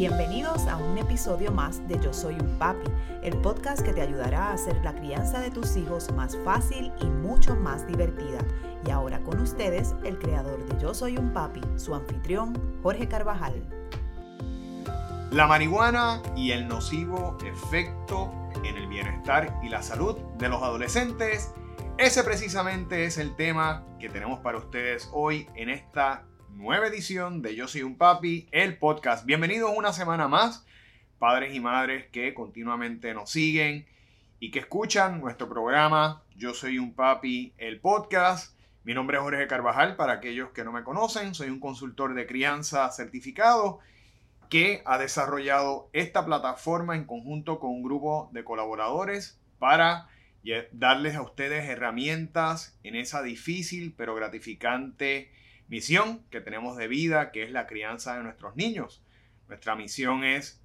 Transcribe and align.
Bienvenidos 0.00 0.66
a 0.66 0.78
un 0.78 0.96
episodio 0.96 1.52
más 1.52 1.86
de 1.86 2.00
Yo 2.00 2.14
Soy 2.14 2.32
un 2.32 2.56
Papi, 2.58 2.90
el 3.22 3.36
podcast 3.42 3.82
que 3.84 3.92
te 3.92 4.00
ayudará 4.00 4.46
a 4.46 4.52
hacer 4.54 4.74
la 4.82 4.94
crianza 4.94 5.40
de 5.40 5.50
tus 5.50 5.76
hijos 5.76 6.10
más 6.14 6.38
fácil 6.42 6.90
y 7.02 7.04
mucho 7.04 7.54
más 7.54 7.86
divertida. 7.86 8.38
Y 8.86 8.90
ahora 8.92 9.20
con 9.20 9.38
ustedes, 9.40 9.94
el 10.02 10.18
creador 10.18 10.64
de 10.64 10.80
Yo 10.80 10.94
Soy 10.94 11.18
un 11.18 11.34
Papi, 11.34 11.60
su 11.76 11.94
anfitrión, 11.94 12.58
Jorge 12.82 13.08
Carvajal. 13.08 13.62
La 15.32 15.46
marihuana 15.46 16.22
y 16.34 16.52
el 16.52 16.66
nocivo 16.66 17.36
efecto 17.44 18.32
en 18.64 18.78
el 18.78 18.86
bienestar 18.86 19.54
y 19.62 19.68
la 19.68 19.82
salud 19.82 20.16
de 20.38 20.48
los 20.48 20.62
adolescentes. 20.62 21.52
Ese 21.98 22.24
precisamente 22.24 23.04
es 23.04 23.18
el 23.18 23.36
tema 23.36 23.84
que 23.98 24.08
tenemos 24.08 24.40
para 24.40 24.56
ustedes 24.56 25.10
hoy 25.12 25.46
en 25.56 25.68
esta 25.68 26.24
nueva 26.56 26.88
edición 26.88 27.42
de 27.42 27.54
Yo 27.54 27.68
Soy 27.68 27.82
un 27.82 27.96
Papi, 27.96 28.48
el 28.50 28.78
podcast. 28.78 29.24
Bienvenidos 29.24 29.72
una 29.76 29.92
semana 29.92 30.28
más, 30.28 30.66
padres 31.18 31.54
y 31.54 31.60
madres 31.60 32.06
que 32.10 32.34
continuamente 32.34 33.14
nos 33.14 33.30
siguen 33.30 33.86
y 34.38 34.50
que 34.50 34.60
escuchan 34.60 35.20
nuestro 35.20 35.48
programa 35.48 36.22
Yo 36.36 36.54
Soy 36.54 36.78
un 36.78 36.94
Papi, 36.94 37.54
el 37.58 37.80
podcast. 37.80 38.56
Mi 38.84 38.94
nombre 38.94 39.16
es 39.16 39.22
Jorge 39.22 39.46
Carvajal, 39.46 39.96
para 39.96 40.14
aquellos 40.14 40.50
que 40.50 40.64
no 40.64 40.72
me 40.72 40.84
conocen, 40.84 41.34
soy 41.34 41.50
un 41.50 41.60
consultor 41.60 42.14
de 42.14 42.26
crianza 42.26 42.90
certificado 42.90 43.78
que 44.48 44.82
ha 44.84 44.98
desarrollado 44.98 45.88
esta 45.92 46.24
plataforma 46.24 46.96
en 46.96 47.04
conjunto 47.04 47.60
con 47.60 47.70
un 47.70 47.82
grupo 47.82 48.30
de 48.32 48.44
colaboradores 48.44 49.40
para 49.58 50.08
darles 50.72 51.14
a 51.14 51.22
ustedes 51.22 51.68
herramientas 51.68 52.78
en 52.82 52.96
esa 52.96 53.22
difícil 53.22 53.94
pero 53.96 54.14
gratificante 54.14 55.30
misión 55.70 56.24
que 56.30 56.40
tenemos 56.40 56.76
de 56.76 56.88
vida, 56.88 57.30
que 57.30 57.44
es 57.44 57.52
la 57.52 57.66
crianza 57.66 58.16
de 58.16 58.24
nuestros 58.24 58.56
niños. 58.56 59.02
Nuestra 59.48 59.76
misión 59.76 60.24
es 60.24 60.60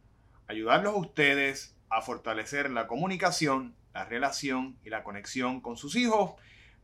ayudarlos 0.48 0.96
a 0.96 0.98
ustedes 0.98 1.77
a 1.90 2.02
fortalecer 2.02 2.71
la 2.71 2.88
comunicación, 2.88 3.76
la 3.93 4.05
relación 4.05 4.77
y 4.84 4.90
la 4.90 5.04
conexión 5.04 5.62
con 5.62 5.77
sus 5.77 5.96
hijos 5.96 6.34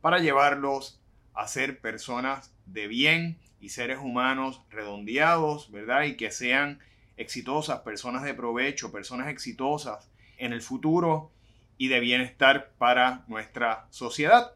para 0.00 0.20
llevarlos 0.20 1.00
a 1.34 1.48
ser 1.48 1.80
personas 1.80 2.54
de 2.64 2.86
bien 2.86 3.38
y 3.60 3.70
seres 3.70 3.98
humanos 3.98 4.62
redondeados, 4.70 5.72
¿verdad? 5.72 6.04
Y 6.04 6.16
que 6.16 6.30
sean 6.30 6.78
exitosas, 7.16 7.80
personas 7.80 8.22
de 8.22 8.34
provecho, 8.34 8.92
personas 8.92 9.28
exitosas 9.28 10.10
en 10.38 10.52
el 10.52 10.62
futuro 10.62 11.32
y 11.76 11.88
de 11.88 11.98
bienestar 11.98 12.72
para 12.78 13.24
nuestra 13.26 13.86
sociedad. 13.90 14.54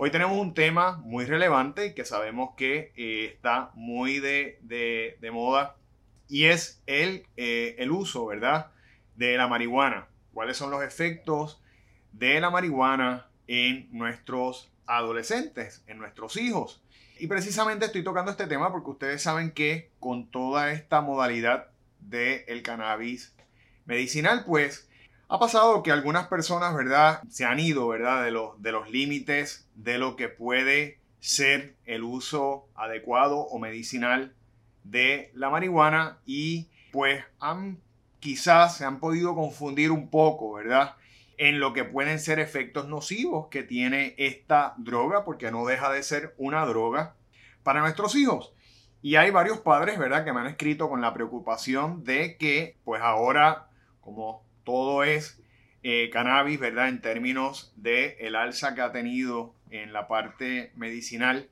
Hoy 0.00 0.12
tenemos 0.12 0.38
un 0.38 0.54
tema 0.54 0.98
muy 0.98 1.24
relevante 1.24 1.92
que 1.92 2.04
sabemos 2.04 2.50
que 2.56 2.92
eh, 2.94 3.32
está 3.34 3.72
muy 3.74 4.20
de, 4.20 5.18
moda 5.32 5.74
y 6.28 6.44
es 6.44 6.80
el, 6.86 7.26
eh, 7.36 7.74
el 7.78 7.90
uso, 7.90 8.26
¿verdad? 8.26 8.70
De 9.16 9.36
la 9.36 9.48
marihuana. 9.48 10.06
¿Cuáles 10.32 10.56
son 10.56 10.70
los 10.70 10.84
efectos 10.84 11.60
de 12.12 12.40
la 12.40 12.48
marihuana 12.48 13.26
en 13.48 13.88
nuestros 13.90 14.70
adolescentes, 14.86 15.82
en 15.88 15.98
nuestros 15.98 16.36
hijos? 16.36 16.80
Y 17.18 17.26
precisamente 17.26 17.86
estoy 17.86 18.04
tocando 18.04 18.30
este 18.30 18.46
tema 18.46 18.70
porque 18.70 18.90
ustedes 18.90 19.20
saben 19.20 19.50
que 19.50 19.90
con 19.98 20.30
toda 20.30 20.70
esta 20.70 21.00
modalidad 21.00 21.70
del 21.98 22.62
cannabis 22.62 23.34
medicinal, 23.84 24.44
pues 24.46 24.87
ha 25.28 25.38
pasado 25.38 25.82
que 25.82 25.92
algunas 25.92 26.28
personas, 26.28 26.74
¿verdad? 26.74 27.22
Se 27.28 27.44
han 27.44 27.60
ido, 27.60 27.88
¿verdad? 27.88 28.24
De 28.24 28.30
los, 28.30 28.60
de 28.62 28.72
los 28.72 28.90
límites 28.90 29.68
de 29.74 29.98
lo 29.98 30.16
que 30.16 30.28
puede 30.28 30.98
ser 31.20 31.74
el 31.84 32.02
uso 32.02 32.68
adecuado 32.74 33.38
o 33.38 33.58
medicinal 33.58 34.34
de 34.84 35.30
la 35.34 35.50
marihuana 35.50 36.18
y 36.24 36.68
pues 36.92 37.22
han 37.40 37.78
quizás 38.20 38.76
se 38.76 38.84
han 38.84 39.00
podido 39.00 39.34
confundir 39.34 39.90
un 39.90 40.08
poco, 40.08 40.52
¿verdad? 40.52 40.96
En 41.36 41.60
lo 41.60 41.72
que 41.72 41.84
pueden 41.84 42.18
ser 42.18 42.38
efectos 42.38 42.88
nocivos 42.88 43.48
que 43.48 43.62
tiene 43.62 44.14
esta 44.18 44.74
droga, 44.76 45.24
porque 45.24 45.50
no 45.50 45.64
deja 45.66 45.92
de 45.92 46.02
ser 46.02 46.34
una 46.36 46.66
droga 46.66 47.14
para 47.62 47.80
nuestros 47.80 48.16
hijos. 48.16 48.52
Y 49.02 49.14
hay 49.14 49.30
varios 49.30 49.58
padres, 49.58 49.98
¿verdad?, 49.98 50.24
que 50.24 50.32
me 50.32 50.40
han 50.40 50.48
escrito 50.48 50.88
con 50.88 51.00
la 51.00 51.14
preocupación 51.14 52.02
de 52.02 52.36
que, 52.36 52.76
pues 52.84 53.00
ahora, 53.00 53.68
como 54.00 54.42
todo 54.68 55.02
es 55.02 55.40
eh, 55.82 56.10
cannabis, 56.12 56.60
¿verdad? 56.60 56.90
En 56.90 57.00
términos 57.00 57.72
de 57.76 58.18
el 58.20 58.36
alza 58.36 58.74
que 58.74 58.82
ha 58.82 58.92
tenido 58.92 59.54
en 59.70 59.94
la 59.94 60.08
parte 60.08 60.72
medicinal. 60.76 61.48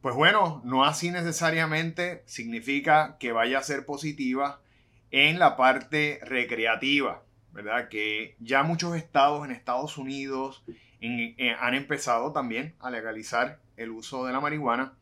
Pues 0.00 0.16
bueno, 0.16 0.60
no 0.64 0.84
así 0.84 1.12
necesariamente 1.12 2.24
significa 2.26 3.18
que 3.20 3.30
vaya 3.30 3.60
a 3.60 3.62
ser 3.62 3.86
positiva 3.86 4.60
en 5.12 5.38
la 5.38 5.56
parte 5.56 6.18
recreativa, 6.24 7.22
¿verdad? 7.52 7.88
Que 7.88 8.34
ya 8.40 8.64
muchos 8.64 8.96
estados 8.96 9.44
en 9.44 9.52
Estados 9.52 9.96
Unidos 9.96 10.64
eh, 11.00 11.54
han 11.60 11.74
empezado 11.74 12.32
también 12.32 12.74
a 12.80 12.90
legalizar 12.90 13.60
el 13.76 13.90
uso 13.90 14.26
de 14.26 14.32
la 14.32 14.40
marihuana 14.40 14.94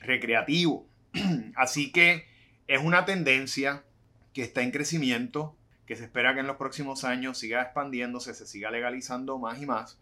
recreativo. 0.00 0.88
Así 1.54 1.92
que 1.92 2.26
es 2.66 2.82
una 2.82 3.04
tendencia 3.04 3.84
que 4.34 4.42
está 4.42 4.62
en 4.62 4.72
crecimiento 4.72 5.54
que 5.86 5.96
se 5.96 6.04
espera 6.04 6.34
que 6.34 6.40
en 6.40 6.46
los 6.46 6.56
próximos 6.56 7.04
años 7.04 7.38
siga 7.38 7.62
expandiéndose, 7.62 8.34
se 8.34 8.46
siga 8.46 8.70
legalizando 8.70 9.38
más 9.38 9.60
y 9.62 9.66
más, 9.66 9.98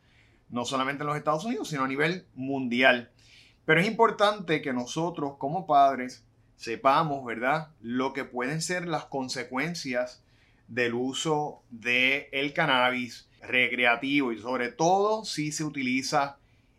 no 0.49 0.65
solamente 0.65 1.03
en 1.03 1.09
los 1.09 1.17
Estados 1.17 1.45
Unidos, 1.45 1.69
sino 1.69 1.85
a 1.85 1.89
nivel 1.89 2.27
mundial. 2.35 3.11
Pero 3.65 3.81
es 3.81 3.87
importante 3.87 4.63
que 4.63 4.73
nosotros 4.73 5.37
como 5.39 5.67
padres 5.67 6.25
sepamos, 6.57 7.25
¿verdad?, 7.25 7.69
lo 7.81 8.13
que 8.13 8.25
pueden 8.25 8.63
ser 8.63 8.87
las 8.87 9.05
consecuencias 9.05 10.23
del 10.69 10.95
uso 10.95 11.63
del 11.71 12.27
el 12.33 12.53
cannabis 12.55 13.29
recreativo 13.43 14.33
y 14.33 14.39
sobre 14.39 14.73
todo 14.73 15.25
si 15.25 15.53
se 15.53 15.65
utiliza 15.65 16.39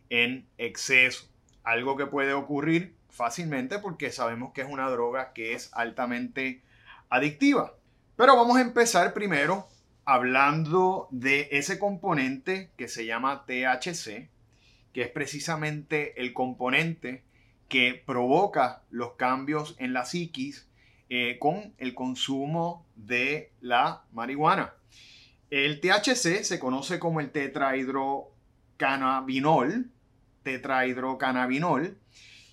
en 0.09 0.47
exceso. 0.57 1.27
Algo 1.63 1.97
que 1.97 2.05
puede 2.05 2.33
ocurrir 2.33 2.95
fácilmente 3.09 3.79
porque 3.79 4.11
sabemos 4.11 4.53
que 4.53 4.61
es 4.61 4.67
una 4.69 4.89
droga 4.89 5.33
que 5.33 5.53
es 5.53 5.72
altamente 5.73 6.61
adictiva. 7.09 7.73
Pero 8.15 8.35
vamos 8.37 8.57
a 8.57 8.61
empezar 8.61 9.13
primero 9.13 9.67
hablando 10.05 11.09
de 11.11 11.49
ese 11.51 11.77
componente 11.77 12.71
que 12.77 12.87
se 12.87 13.05
llama 13.05 13.43
THC, 13.45 14.29
que 14.93 15.01
es 15.01 15.09
precisamente 15.09 16.21
el 16.21 16.33
componente 16.33 17.25
que 17.67 18.01
provoca 18.05 18.83
los 18.89 19.15
cambios 19.15 19.75
en 19.79 19.91
la 19.91 20.05
psiquis 20.05 20.65
eh, 21.09 21.37
con 21.39 21.73
el 21.77 21.93
consumo 21.93 22.85
de 22.95 23.51
la 23.59 24.05
marihuana. 24.13 24.75
El 25.49 25.81
THC 25.81 26.43
se 26.43 26.57
conoce 26.57 26.99
como 26.99 27.19
el 27.19 27.31
tetrahidrocannabinol, 27.31 29.89
tetrahidrocannabinol, 30.43 31.97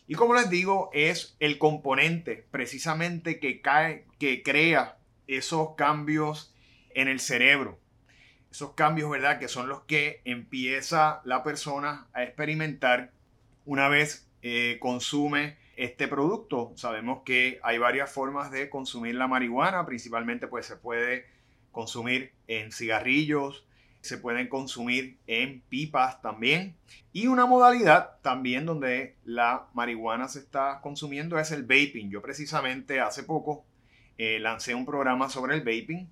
y 0.08 0.16
como 0.16 0.34
les 0.34 0.50
digo, 0.50 0.90
es 0.92 1.36
el 1.38 1.58
componente 1.58 2.44
precisamente 2.50 3.38
que, 3.38 3.60
cae, 3.60 4.06
que 4.18 4.42
crea 4.42 4.96
esos 5.26 5.74
cambios 5.76 6.54
en 6.94 7.08
el 7.08 7.20
cerebro. 7.20 7.78
Esos 8.50 8.72
cambios, 8.72 9.10
¿verdad? 9.10 9.38
Que 9.38 9.48
son 9.48 9.68
los 9.68 9.82
que 9.82 10.20
empieza 10.24 11.22
la 11.24 11.42
persona 11.42 12.08
a 12.12 12.22
experimentar 12.22 13.12
una 13.64 13.88
vez 13.88 14.28
eh, 14.42 14.78
consume 14.80 15.56
este 15.76 16.08
producto. 16.08 16.72
Sabemos 16.76 17.22
que 17.24 17.60
hay 17.62 17.78
varias 17.78 18.10
formas 18.10 18.50
de 18.50 18.68
consumir 18.68 19.14
la 19.14 19.26
marihuana, 19.26 19.86
principalmente 19.86 20.46
pues 20.46 20.66
se 20.66 20.76
puede 20.76 21.26
consumir 21.70 22.32
en 22.46 22.72
cigarrillos, 22.72 23.64
se 24.02 24.18
pueden 24.18 24.48
consumir 24.48 25.18
en 25.26 25.62
pipas 25.62 26.20
también. 26.20 26.76
Y 27.12 27.28
una 27.28 27.46
modalidad 27.46 28.18
también 28.20 28.66
donde 28.66 29.16
la 29.24 29.68
marihuana 29.74 30.28
se 30.28 30.40
está 30.40 30.80
consumiendo 30.82 31.38
es 31.38 31.52
el 31.52 31.62
vaping. 31.62 32.10
Yo 32.10 32.20
precisamente 32.20 33.00
hace 33.00 33.22
poco 33.22 33.64
eh, 34.18 34.38
lancé 34.40 34.74
un 34.74 34.86
programa 34.86 35.28
sobre 35.28 35.54
el 35.54 35.60
vaping 35.60 36.08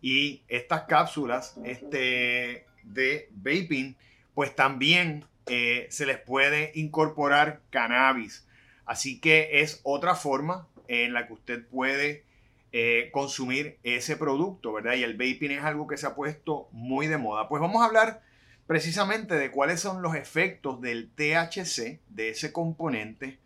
y 0.00 0.42
estas 0.48 0.82
cápsulas 0.82 1.56
este, 1.64 2.66
de 2.82 3.28
vaping, 3.32 3.96
pues 4.34 4.54
también 4.54 5.24
eh, 5.46 5.86
se 5.90 6.06
les 6.06 6.18
puede 6.18 6.72
incorporar 6.74 7.60
cannabis. 7.70 8.46
Así 8.86 9.20
que 9.20 9.60
es 9.60 9.80
otra 9.82 10.14
forma 10.14 10.68
en 10.88 11.12
la 11.12 11.26
que 11.26 11.34
usted 11.34 11.66
puede 11.66 12.24
eh, 12.72 13.10
consumir 13.12 13.78
ese 13.82 14.16
producto, 14.16 14.72
¿verdad? 14.72 14.94
Y 14.94 15.02
el 15.02 15.14
vaping 15.14 15.50
es 15.50 15.64
algo 15.64 15.86
que 15.86 15.96
se 15.96 16.06
ha 16.06 16.14
puesto 16.14 16.68
muy 16.72 17.06
de 17.08 17.18
moda. 17.18 17.48
Pues 17.48 17.60
vamos 17.60 17.82
a 17.82 17.86
hablar 17.86 18.22
precisamente 18.66 19.34
de 19.34 19.50
cuáles 19.50 19.80
son 19.80 20.02
los 20.02 20.14
efectos 20.14 20.80
del 20.80 21.10
THC, 21.10 22.00
de 22.08 22.28
ese 22.28 22.52
componente, 22.52 23.38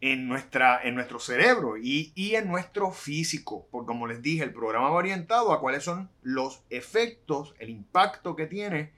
en, 0.00 0.28
nuestra, 0.28 0.80
en 0.82 0.94
nuestro 0.94 1.18
cerebro 1.18 1.76
y, 1.76 2.12
en 2.34 2.48
nuestro 2.48 2.90
físico. 2.90 3.66
Porque 3.70 3.86
como 3.86 4.06
les 4.06 4.22
dije, 4.22 4.44
el 4.44 4.52
programa 4.52 4.90
va 4.90 4.96
orientado 4.96 5.52
a 5.52 5.60
cuáles 5.60 5.84
son 5.84 6.10
los 6.22 6.62
efectos, 6.70 7.54
el 7.58 7.70
impacto 7.70 8.36
que 8.36 8.46
tiene 8.46 8.92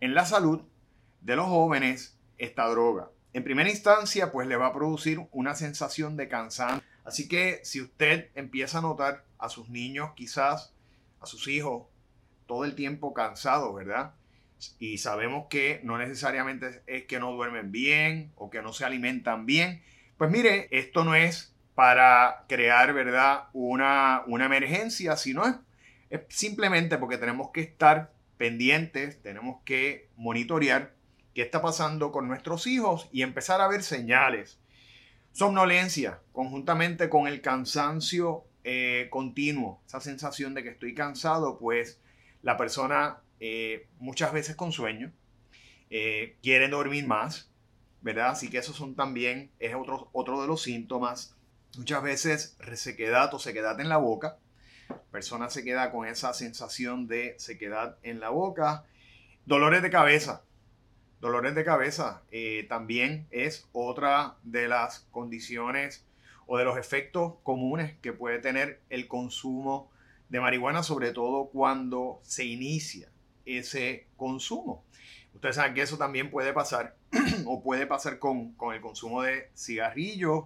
en 0.00 0.14
la 0.14 0.24
salud 0.24 0.62
de 1.20 1.36
los 1.36 1.46
jóvenes 1.46 2.18
esta 2.38 2.66
droga. 2.68 3.10
En 3.32 3.44
primera 3.44 3.70
instancia, 3.70 4.32
pues 4.32 4.46
le 4.46 4.56
va 4.56 4.66
a 4.66 4.72
producir 4.74 5.20
una 5.30 5.54
sensación 5.54 6.16
de 6.16 6.28
cansancio 6.28 6.92
Así 7.04 7.28
que 7.28 7.60
si 7.64 7.80
usted 7.80 8.30
empieza 8.34 8.78
a 8.78 8.82
notar 8.82 9.24
a 9.38 9.48
sus 9.48 9.68
niños, 9.68 10.10
quizás 10.14 10.72
a 11.20 11.26
sus 11.26 11.48
hijos, 11.48 11.86
todo 12.46 12.64
el 12.64 12.74
tiempo 12.74 13.12
cansados, 13.14 13.74
¿verdad? 13.74 14.14
Y 14.78 14.98
sabemos 14.98 15.46
que 15.48 15.80
no 15.82 15.98
necesariamente 15.98 16.82
es 16.86 17.04
que 17.06 17.18
no 17.18 17.32
duermen 17.32 17.72
bien 17.72 18.32
o 18.36 18.50
que 18.50 18.62
no 18.62 18.72
se 18.72 18.84
alimentan 18.84 19.46
bien. 19.46 19.82
Pues 20.22 20.30
mire, 20.30 20.68
esto 20.70 21.02
no 21.02 21.16
es 21.16 21.52
para 21.74 22.44
crear, 22.48 22.94
¿verdad? 22.94 23.48
Una, 23.52 24.22
una 24.28 24.46
emergencia, 24.46 25.16
sino 25.16 25.42
es, 26.10 26.20
simplemente 26.28 26.96
porque 26.96 27.18
tenemos 27.18 27.50
que 27.50 27.62
estar 27.62 28.12
pendientes, 28.36 29.20
tenemos 29.20 29.62
que 29.64 30.10
monitorear 30.14 30.94
qué 31.34 31.42
está 31.42 31.60
pasando 31.60 32.12
con 32.12 32.28
nuestros 32.28 32.68
hijos 32.68 33.08
y 33.10 33.22
empezar 33.22 33.60
a 33.60 33.66
ver 33.66 33.82
señales. 33.82 34.60
Somnolencia, 35.32 36.20
conjuntamente 36.30 37.08
con 37.08 37.26
el 37.26 37.40
cansancio 37.40 38.44
eh, 38.62 39.08
continuo, 39.10 39.82
esa 39.88 40.00
sensación 40.00 40.54
de 40.54 40.62
que 40.62 40.68
estoy 40.68 40.94
cansado, 40.94 41.58
pues 41.58 42.00
la 42.42 42.56
persona 42.56 43.22
eh, 43.40 43.88
muchas 43.98 44.32
veces 44.32 44.54
con 44.54 44.70
sueño 44.70 45.10
eh, 45.90 46.36
quiere 46.44 46.68
dormir 46.68 47.08
más, 47.08 47.51
¿verdad? 48.02 48.30
Así 48.30 48.50
que 48.50 48.58
esos 48.58 48.76
son 48.76 48.94
también, 48.94 49.50
es 49.58 49.74
otro, 49.74 50.10
otro 50.12 50.40
de 50.42 50.48
los 50.48 50.62
síntomas. 50.62 51.34
Muchas 51.78 52.02
veces 52.02 52.56
resequedad 52.58 53.32
o 53.32 53.38
sequedad 53.38 53.80
en 53.80 53.88
la 53.88 53.96
boca. 53.96 54.38
Persona 55.10 55.48
se 55.48 55.64
queda 55.64 55.90
con 55.90 56.06
esa 56.06 56.34
sensación 56.34 57.06
de 57.06 57.34
sequedad 57.38 57.96
en 58.02 58.20
la 58.20 58.28
boca. 58.28 58.84
Dolores 59.46 59.82
de 59.82 59.90
cabeza. 59.90 60.42
Dolores 61.20 61.54
de 61.54 61.64
cabeza 61.64 62.22
también 62.68 63.28
es 63.30 63.68
otra 63.72 64.36
de 64.42 64.68
las 64.68 65.06
condiciones 65.12 66.04
o 66.46 66.58
de 66.58 66.64
los 66.64 66.76
efectos 66.76 67.34
comunes 67.44 67.96
que 68.02 68.12
puede 68.12 68.40
tener 68.40 68.80
el 68.90 69.06
consumo 69.06 69.90
de 70.28 70.40
marihuana, 70.40 70.82
sobre 70.82 71.12
todo 71.12 71.50
cuando 71.50 72.20
se 72.24 72.44
inicia 72.44 73.08
ese 73.46 74.06
consumo. 74.16 74.84
Ustedes 75.34 75.56
saben 75.56 75.74
que 75.74 75.82
eso 75.82 75.98
también 75.98 76.30
puede 76.30 76.52
pasar 76.52 76.96
o 77.46 77.62
puede 77.62 77.86
pasar 77.86 78.18
con, 78.18 78.54
el 78.72 78.80
consumo 78.80 79.22
de 79.22 79.50
cigarrillos, 79.56 80.44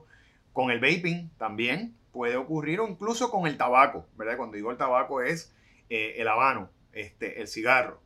con 0.52 0.70
el 0.70 0.80
vaping 0.80 1.30
también 1.38 1.94
puede 2.12 2.36
ocurrir 2.36 2.80
o 2.80 2.88
incluso 2.88 3.30
con 3.30 3.46
el 3.46 3.56
tabaco, 3.58 4.06
¿verdad? 4.16 4.38
Cuando 4.38 4.56
digo 4.56 4.70
el 4.70 4.78
tabaco 4.78 5.20
es 5.20 5.54
eh, 5.90 6.14
el 6.16 6.28
habano, 6.28 6.70
este, 6.92 7.40
el 7.42 7.48
cigarro, 7.48 8.00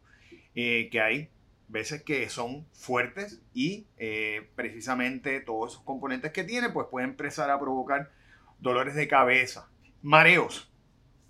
eh, 0.54 0.88
que 0.90 1.00
hay 1.00 1.30
veces 1.68 2.02
que 2.02 2.28
son 2.28 2.66
fuertes 2.72 3.40
y 3.54 3.86
eh, 3.96 4.48
precisamente 4.56 5.40
todos 5.40 5.72
esos 5.72 5.84
componentes 5.84 6.32
que 6.32 6.42
tiene 6.42 6.70
pues 6.70 6.88
pueden 6.90 7.10
empezar 7.10 7.50
a 7.50 7.60
provocar 7.60 8.10
dolores 8.58 8.96
de 8.96 9.06
cabeza, 9.06 9.70
mareos, 10.02 10.72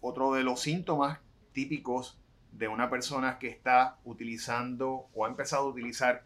otro 0.01 0.33
de 0.33 0.43
los 0.43 0.61
síntomas 0.61 1.19
típicos 1.53 2.20
de 2.52 2.69
una 2.69 2.91
persona 2.91 3.38
que 3.38 3.49
está 3.49 3.99
utilizando 4.05 5.08
o 5.14 5.25
ha 5.25 5.29
empezado 5.29 5.64
a 5.64 5.70
utilizar 5.70 6.25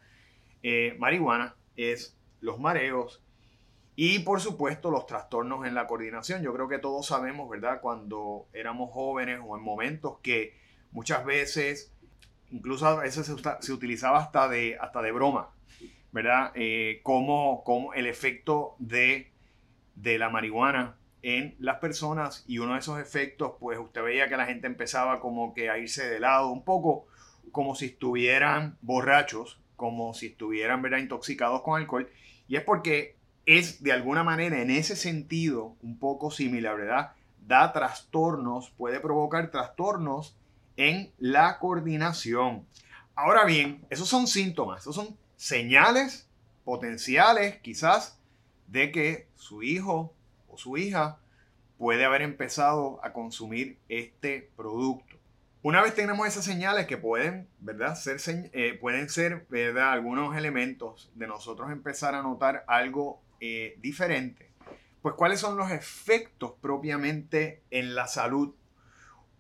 eh, 0.63 0.97
marihuana 0.99 1.55
es 1.77 2.17
los 2.41 2.59
mareos 2.59 3.23
y 3.97 4.21
por 4.21 4.41
supuesto 4.41 4.91
los 4.91 5.07
trastornos 5.07 5.67
en 5.67 5.75
la 5.75 5.87
coordinación. 5.87 6.43
Yo 6.43 6.53
creo 6.53 6.69
que 6.69 6.79
todos 6.79 7.07
sabemos, 7.07 7.49
¿verdad? 7.49 7.81
Cuando 7.81 8.47
éramos 8.53 8.91
jóvenes 8.93 9.41
o 9.45 9.57
en 9.57 9.63
momentos 9.63 10.19
que 10.21 10.57
muchas 10.91 11.25
veces 11.25 11.93
incluso 12.51 12.87
a 12.87 12.97
veces 12.97 13.27
se, 13.61 13.73
utilizaba 13.73 14.19
hasta 14.19 14.49
de, 14.49 14.77
hasta 14.81 15.03
de 15.03 15.13
broma, 15.13 15.51
¿verdad? 16.13 16.53
Eh, 16.55 17.01
como, 17.03 17.65
como, 17.65 17.95
el 17.95 18.07
efecto 18.07 18.77
de, 18.79 19.33
de 19.97 20.19
la 20.19 20.31
marihuana 20.31 20.97
en 21.25 21.57
las 21.59 21.79
personas 21.79 22.45
y 22.47 22.59
uno 22.59 22.75
de 22.75 22.81
esos 22.81 23.01
efectos, 23.01 23.53
pues 23.59 23.79
usted 23.79 24.03
veía 24.03 24.29
que 24.29 24.37
la 24.37 24.45
gente 24.45 24.67
empezaba 24.67 25.21
como 25.21 25.55
que 25.55 25.71
a 25.71 25.79
irse 25.79 26.07
de 26.07 26.21
lado, 26.21 26.51
un 26.51 26.65
poco 26.65 27.07
como 27.51 27.75
si 27.75 27.87
estuvieran 27.87 28.77
borrachos, 28.83 29.59
como 29.75 30.13
si 30.13 30.27
estuvieran, 30.27 30.83
¿verdad?, 30.83 30.99
intoxicados 30.99 31.63
con 31.63 31.81
alcohol. 31.81 32.11
Y 32.47 32.57
es 32.57 32.63
porque 32.63 33.17
es 33.47 33.83
de 33.83 33.93
alguna 33.93 34.23
manera 34.23 34.61
en 34.61 34.71
ese 34.71 34.97
sentido 34.97 35.77
un 35.81 35.99
poco 35.99 36.31
similar, 36.31 36.77
¿verdad? 36.77 37.13
Da 37.47 37.73
trastornos, 37.73 38.69
puede 38.77 39.01
provocar 39.01 39.51
trastornos 39.51 40.37
en 40.77 41.11
la 41.19 41.59
coordinación. 41.59 42.67
Ahora 43.15 43.47
bien, 43.47 43.87
esos 43.89 44.09
son 44.11 44.27
síntomas, 44.27 44.83
esos 44.83 44.95
son 44.95 45.17
señales 45.37 46.29
potenciales 46.65 47.57
quizás 47.63 48.19
de 48.67 48.93
que 48.93 49.29
su 49.37 49.63
hijo 49.63 50.13
su 50.57 50.77
hija 50.77 51.19
puede 51.79 52.05
haber 52.05 52.23
empezado 52.23 53.01
a 53.05 53.13
consumir 53.13 53.79
este 53.89 54.51
producto. 54.57 55.17
Una 55.63 55.81
vez 55.81 55.95
tenemos 55.95 56.27
esas 56.29 56.45
señales 56.45 56.87
que 56.87 56.99
pueden, 56.99 57.49
¿verdad? 57.61 57.97
Ser, 57.97 58.21
eh, 58.53 58.77
pueden 58.79 59.09
ser, 59.09 59.47
¿verdad? 59.49 59.93
Algunos 59.93 60.37
elementos 60.37 61.11
de 61.15 61.27
nosotros 61.27 61.71
empezar 61.73 62.15
a 62.15 62.23
notar 62.23 62.65
algo 62.69 63.23
eh, 63.41 63.79
diferente. 63.81 64.51
Pues 65.01 65.15
cuáles 65.15 65.41
son 65.41 65.57
los 65.57 65.71
efectos 65.71 66.53
propiamente 66.61 67.63
en 67.71 67.95
la 67.95 68.07
salud 68.07 68.55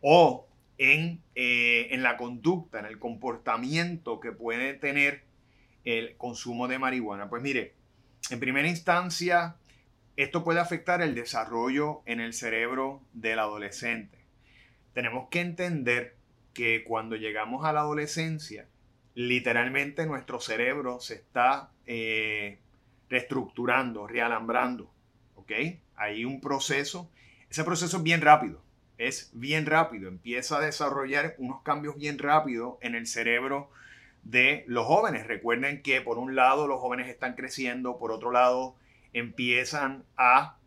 o 0.01 0.47
eh, 0.77 1.89
en, 1.91 2.03
la 2.03 2.17
conducta, 2.17 2.81
en 2.81 2.87
el 2.87 2.99
comportamiento 2.99 4.19
que 4.19 4.33
puede 4.33 4.75
tener 4.75 5.25
el 5.85 6.17
consumo 6.17 6.69
de 6.69 6.79
marihuana. 6.79 7.29
Pues 7.29 7.43
mire, 7.43 7.75
en 8.31 8.41
primera 8.41 8.69
instancia, 8.69 9.57
esto 10.17 10.45
puede 10.45 10.61
afectar 10.61 11.03
el 11.03 11.15
desarrollo 11.15 12.03
en 12.07 12.21
el 12.21 12.33
cerebro 12.33 13.03
del 13.13 13.39
adolescente. 13.39 14.19
Tenemos 14.93 15.29
que 15.29 15.41
entender 15.41 16.17
que 16.53 16.85
cuando 16.85 17.17
llegamos 17.17 17.65
a 17.65 17.73
la 17.73 17.81
adolescencia, 17.81 18.67
literalmente 19.15 20.07
nuestro 20.07 20.41
cerebro 20.41 21.01
se 21.01 21.15
está 21.15 21.71
eh, 21.87 22.59
reestructurando, 23.09 24.07
realambrando. 24.07 24.91
¿Ok? 25.35 25.53
Hay 25.97 26.25
un 26.25 26.41
proceso. 26.41 27.11
Ese 27.51 27.65
proceso 27.65 27.97
es 27.97 28.03
bien 28.03 28.21
rápido 28.21 28.65
es 28.99 29.31
bien 29.35 29.67
rápido, 29.67 30.09
empieza 30.09 30.59
a 30.59 30.61
desarrollar 30.61 31.35
unos 31.39 31.63
cambios 31.63 31.97
bien 31.97 32.19
rápidos 32.19 32.77
en 32.81 32.95
el 32.95 33.07
cerebro 33.07 33.71
de 34.23 34.65
los 34.67 34.87
jóvenes. 34.87 35.27
Recuerden 35.27 35.83
que 35.83 36.01
por 36.01 36.19
un 36.19 36.35
lado 36.37 36.67
los 36.67 36.81
jóvenes 36.81 37.09
están 37.09 37.35
creciendo, 37.35 37.99
por 37.99 38.13
otro 38.13 38.31
lado 38.31 38.77
empiezan 39.15 40.05
a 40.19 40.59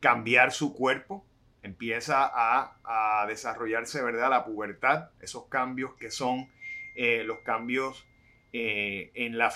cambiar 0.00 0.52
su 0.52 0.74
cuerpo, 0.74 1.24
empieza 1.62 2.30
a, 2.30 3.26
desarrollarse, 3.26 4.02
¿verdad? 4.02 4.28
La 4.28 4.44
pubertad, 4.44 5.08
esos 5.20 5.46
cambios 5.46 5.94
que 5.94 6.10
son 6.10 6.50
eh, 6.94 7.22
los 7.24 7.38
cambios 7.38 8.04
eh, 8.52 9.10
en, 9.14 9.38
la 9.38 9.50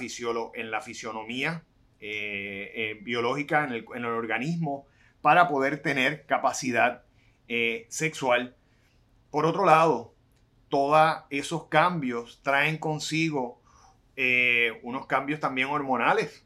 en 0.54 0.70
la 0.70 0.80
fisionomía 0.80 1.64
eh, 2.00 2.98
biológica, 3.02 3.64
en 3.64 3.72
el, 3.72 3.84
en 3.94 4.04
el 4.04 4.12
organismo, 4.12 4.86
para 5.20 5.48
poder 5.48 5.82
tener 5.82 6.24
capacidad 6.24 7.02
eh, 7.48 7.86
sexual. 7.88 8.54
Por 9.30 9.44
otro 9.44 9.64
lado, 9.64 10.14
todos 10.68 11.24
esos 11.30 11.66
cambios 11.66 12.40
traen 12.42 12.78
consigo 12.78 13.60
eh, 14.14 14.78
unos 14.82 15.06
cambios 15.06 15.40
también 15.40 15.68
hormonales 15.68 16.45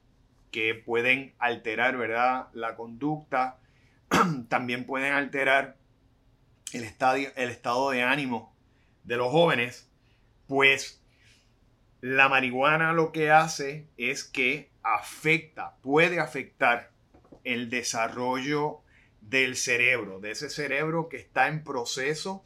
que 0.50 0.74
pueden 0.74 1.34
alterar, 1.38 1.96
¿verdad? 1.96 2.48
La 2.52 2.76
conducta, 2.76 3.58
también 4.48 4.84
pueden 4.86 5.12
alterar 5.12 5.76
el, 6.72 6.84
estadio, 6.84 7.30
el 7.36 7.50
estado 7.50 7.90
de 7.90 8.02
ánimo 8.02 8.54
de 9.04 9.16
los 9.16 9.30
jóvenes, 9.30 9.88
pues 10.46 11.02
la 12.00 12.28
marihuana 12.28 12.92
lo 12.92 13.12
que 13.12 13.30
hace 13.30 13.86
es 13.96 14.24
que 14.24 14.70
afecta, 14.82 15.76
puede 15.82 16.20
afectar 16.20 16.90
el 17.44 17.70
desarrollo 17.70 18.80
del 19.20 19.56
cerebro, 19.56 20.20
de 20.20 20.32
ese 20.32 20.50
cerebro 20.50 21.08
que 21.08 21.18
está 21.18 21.48
en 21.48 21.62
proceso 21.62 22.42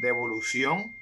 de 0.00 0.08
evolución, 0.08 0.94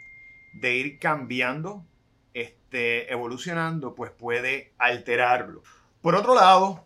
de 0.54 0.76
ir 0.76 0.98
cambiando, 0.98 1.84
este, 2.32 3.12
evolucionando, 3.12 3.94
pues 3.94 4.10
puede 4.12 4.72
alterarlo. 4.78 5.62
Por 6.00 6.14
otro 6.14 6.34
lado, 6.34 6.84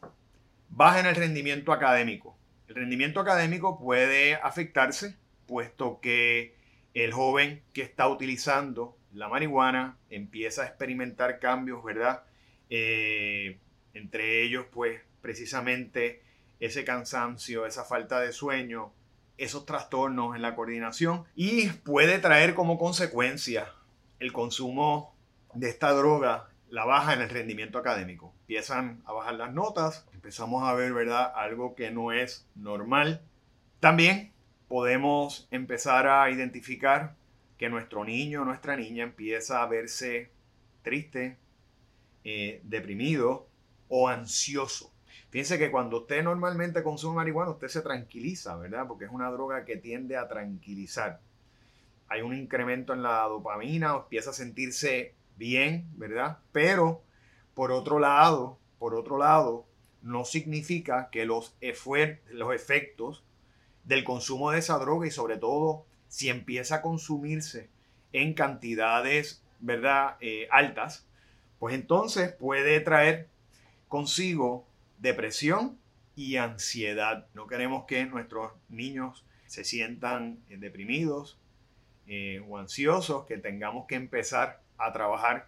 baja 0.69 1.01
en 1.01 1.07
el 1.07 1.17
rendimiento 1.17 1.73
académico. 1.73 2.37
El 2.69 2.77
rendimiento 2.77 3.21
académico 3.21 3.79
puede 3.79 4.35
afectarse, 4.37 5.17
puesto 5.47 6.01
que 6.01 6.55
el 6.95 7.13
joven 7.13 7.63
que 7.73 7.83
está 7.83 8.09
utilizando 8.09 8.97
la 9.13 9.29
marihuana 9.29 9.99
empieza 10.09 10.63
a 10.63 10.67
experimentar 10.67 11.39
cambios, 11.39 11.83
¿verdad? 11.83 12.23
Eh, 12.69 13.59
entre 13.95 14.43
ellos, 14.43 14.67
pues, 14.71 15.01
precisamente 15.21 16.23
ese 16.61 16.85
cansancio, 16.85 17.67
esa 17.67 17.85
falta 17.85 18.21
de 18.21 18.33
sueño, 18.33 18.93
esos 19.41 19.65
trastornos 19.65 20.37
en 20.37 20.43
la 20.43 20.55
coordinación 20.55 21.25
y 21.35 21.69
puede 21.69 22.19
traer 22.19 22.55
como 22.55 22.79
consecuencia 22.79 23.73
el 24.19 24.33
consumo 24.33 25.17
de 25.55 25.71
esta 25.71 25.93
droga 25.93 26.50
la 26.71 26.85
baja 26.85 27.15
en 27.15 27.21
el 27.21 27.29
rendimiento 27.29 27.79
académico. 27.79 28.33
Empiezan 28.43 29.03
a 29.05 29.13
bajar 29.13 29.35
las 29.35 29.53
notas, 29.53 30.07
empezamos 30.15 30.65
a 30.65 30.73
ver, 30.75 30.93
¿verdad? 30.93 31.33
Algo 31.35 31.75
que 31.75 31.91
no 31.91 32.13
es 32.13 32.47
normal 32.55 33.23
También 33.81 34.33
podemos 34.69 35.49
empezar 35.51 36.07
a 36.07 36.31
identificar 36.31 37.17
que 37.59 37.69
nuestro 37.69 38.05
niño 38.05 38.43
o 38.43 38.45
nuestra 38.45 38.77
niña 38.77 39.05
empieza 39.05 39.63
a 39.63 39.67
verse 39.67 40.31
triste, 40.83 41.37
eh, 42.25 42.61
deprimido 42.65 43.49
o 43.89 44.09
ansioso. 44.09 44.93
Fíjense 45.31 45.59
que 45.59 45.71
cuando 45.71 45.99
usted 45.99 46.23
normalmente 46.23 46.83
consume 46.83 47.17
marihuana, 47.17 47.53
usted 47.53 47.69
se 47.69 47.83
tranquiliza, 47.83 48.57
¿verdad? 48.57 48.87
Porque 48.87 49.07
es 49.07 49.11
una 49.11 49.31
droga 49.31 49.65
que 49.65 49.77
tiende 49.77 50.17
a 50.17 50.29
tranquilizar. 50.29 51.21
Hay 52.09 52.23
un 52.23 52.35
incremento 52.35 52.93
en 52.93 53.03
la 53.03 53.23
dopamina, 53.23 53.95
empieza 53.95 54.31
a 54.31 54.35
sentirse 54.35 55.15
bien, 55.41 55.89
¿verdad? 55.97 56.39
Pero, 56.53 57.03
por 57.55 57.73
otro 57.73 57.99
lado, 57.99 58.59
por 58.79 58.95
otro 58.95 59.17
lado, 59.17 59.67
no 60.03 60.27
significa 60.27 61.09
que 61.11 61.25
los, 61.25 61.57
los 62.31 62.55
efectos 62.55 63.25
del 63.85 64.05
consumo 64.05 64.51
de 64.51 64.59
esa 64.59 64.79
droga 64.79 65.07
y 65.07 65.11
sobre 65.11 65.39
todo 65.39 65.87
si 66.09 66.29
empieza 66.29 66.77
a 66.77 66.83
consumirse 66.83 67.71
en 68.13 68.35
cantidades, 68.35 69.43
¿verdad?, 69.61 70.17
eh, 70.21 70.47
altas, 70.51 71.09
pues 71.59 71.75
entonces 71.75 72.33
puede 72.33 72.79
traer 72.81 73.29
consigo 73.89 74.67
depresión 74.99 75.79
y 76.17 76.37
ansiedad. 76.37 77.29
No 77.33 77.47
queremos 77.47 77.87
que 77.87 78.05
nuestros 78.05 78.53
niños 78.69 79.25
se 79.47 79.65
sientan 79.65 80.41
deprimidos 80.49 81.39
eh, 82.13 82.45
o 82.49 82.59
ansiosos, 82.59 83.25
que 83.25 83.39
tengamos 83.39 83.87
que 83.87 83.95
empezar 83.95 84.61
a 84.79 84.93
trabajar 84.93 85.47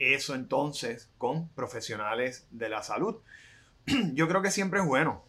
eso 0.00 0.34
entonces 0.34 1.08
con 1.18 1.48
profesionales 1.50 2.48
de 2.50 2.68
la 2.68 2.82
salud. 2.82 3.20
Yo 4.12 4.26
creo 4.26 4.42
que 4.42 4.50
siempre 4.50 4.80
es 4.80 4.86
bueno 4.86 5.24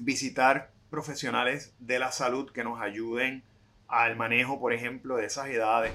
visitar 0.00 0.72
profesionales 0.90 1.72
de 1.78 2.00
la 2.00 2.10
salud 2.10 2.50
que 2.50 2.64
nos 2.64 2.80
ayuden 2.80 3.44
al 3.86 4.16
manejo, 4.16 4.58
por 4.58 4.72
ejemplo, 4.72 5.16
de 5.18 5.26
esas 5.26 5.46
edades, 5.46 5.92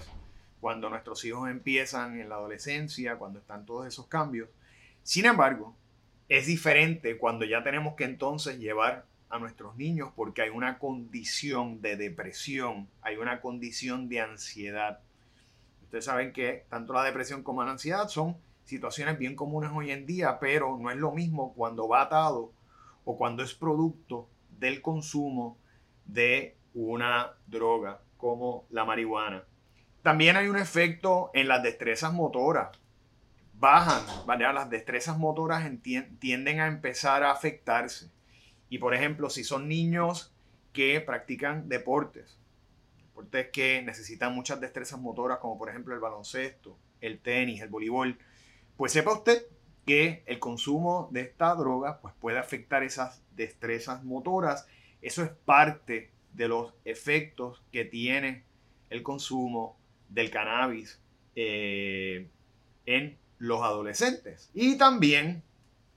cuando 0.61 0.89
nuestros 0.89 1.25
hijos 1.25 1.49
empiezan 1.49 2.17
en 2.17 2.29
la 2.29 2.35
adolescencia, 2.35 3.17
cuando 3.17 3.39
están 3.39 3.65
todos 3.65 3.85
esos 3.87 4.07
cambios. 4.07 4.47
Sin 5.03 5.25
embargo, 5.25 5.75
es 6.29 6.47
diferente 6.47 7.17
cuando 7.17 7.43
ya 7.43 7.61
tenemos 7.61 7.95
que 7.95 8.05
entonces 8.05 8.57
llevar 8.57 9.05
nuestros 9.39 9.75
niños 9.75 10.11
porque 10.15 10.41
hay 10.41 10.49
una 10.49 10.79
condición 10.79 11.81
de 11.81 11.95
depresión, 11.95 12.89
hay 13.01 13.17
una 13.17 13.41
condición 13.41 14.09
de 14.09 14.21
ansiedad. 14.21 14.99
Ustedes 15.83 16.05
saben 16.05 16.33
que 16.33 16.65
tanto 16.69 16.93
la 16.93 17.03
depresión 17.03 17.43
como 17.43 17.63
la 17.63 17.71
ansiedad 17.71 18.07
son 18.07 18.37
situaciones 18.63 19.17
bien 19.17 19.35
comunes 19.35 19.71
hoy 19.73 19.91
en 19.91 20.05
día, 20.05 20.39
pero 20.39 20.77
no 20.77 20.89
es 20.89 20.97
lo 20.97 21.11
mismo 21.11 21.53
cuando 21.53 21.87
va 21.87 22.03
atado 22.03 22.51
o 23.05 23.17
cuando 23.17 23.43
es 23.43 23.53
producto 23.53 24.27
del 24.49 24.81
consumo 24.81 25.57
de 26.05 26.57
una 26.73 27.31
droga 27.47 28.01
como 28.17 28.65
la 28.69 28.85
marihuana. 28.85 29.43
También 30.01 30.35
hay 30.37 30.47
un 30.47 30.57
efecto 30.57 31.31
en 31.33 31.47
las 31.47 31.63
destrezas 31.63 32.13
motoras. 32.13 32.69
Bajan, 33.53 34.03
¿vale? 34.25 34.51
Las 34.53 34.69
destrezas 34.69 35.17
motoras 35.17 35.67
tienden 36.19 36.59
a 36.59 36.67
empezar 36.67 37.23
a 37.23 37.31
afectarse. 37.31 38.11
Y 38.69 38.79
por 38.79 38.93
ejemplo, 38.93 39.29
si 39.29 39.43
son 39.43 39.67
niños 39.67 40.33
que 40.73 40.99
practican 41.01 41.69
deportes, 41.69 42.37
deportes 42.97 43.49
que 43.51 43.81
necesitan 43.81 44.33
muchas 44.33 44.59
destrezas 44.59 44.99
motoras, 44.99 45.39
como 45.39 45.57
por 45.57 45.69
ejemplo 45.69 45.93
el 45.93 46.01
baloncesto, 46.01 46.77
el 47.01 47.19
tenis, 47.19 47.61
el 47.61 47.69
voleibol, 47.69 48.17
pues 48.77 48.91
sepa 48.91 49.13
usted 49.13 49.45
que 49.85 50.23
el 50.25 50.39
consumo 50.39 51.09
de 51.11 51.21
esta 51.21 51.53
droga 51.55 52.01
pues 52.01 52.13
puede 52.19 52.39
afectar 52.39 52.83
esas 52.83 53.21
destrezas 53.35 54.03
motoras. 54.03 54.67
Eso 55.01 55.23
es 55.23 55.29
parte 55.29 56.11
de 56.33 56.47
los 56.47 56.73
efectos 56.83 57.63
que 57.71 57.85
tiene 57.85 58.43
el 58.89 59.03
consumo 59.03 59.77
del 60.09 60.31
cannabis 60.31 60.99
eh, 61.35 62.27
en 62.85 63.17
los 63.37 63.61
adolescentes. 63.61 64.49
Y 64.53 64.77
también, 64.77 65.43